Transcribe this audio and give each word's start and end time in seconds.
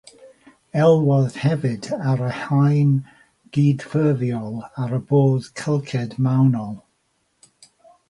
Elwodd 0.83 1.35
hefyd 1.41 1.89
ar 2.13 2.23
yr 2.29 2.33
haen 2.39 2.95
gydffurfiol 3.59 4.59
ar 4.87 4.99
y 5.03 5.03
bwrdd 5.15 5.49
cylched 5.63 6.21
mewnol. 6.29 6.77